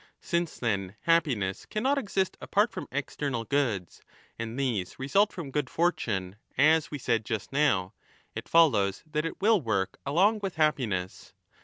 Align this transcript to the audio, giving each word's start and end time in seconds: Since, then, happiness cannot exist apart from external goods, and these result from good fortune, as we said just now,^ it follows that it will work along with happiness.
Since, 0.19 0.57
then, 0.57 0.95
happiness 1.01 1.67
cannot 1.67 1.99
exist 1.99 2.35
apart 2.41 2.71
from 2.71 2.87
external 2.91 3.43
goods, 3.43 4.01
and 4.39 4.59
these 4.59 4.97
result 4.97 5.31
from 5.31 5.51
good 5.51 5.69
fortune, 5.69 6.37
as 6.57 6.89
we 6.89 6.97
said 6.97 7.23
just 7.23 7.51
now,^ 7.53 7.91
it 8.33 8.49
follows 8.49 9.03
that 9.05 9.25
it 9.27 9.39
will 9.39 9.61
work 9.61 9.99
along 10.03 10.39
with 10.41 10.55
happiness. 10.55 11.33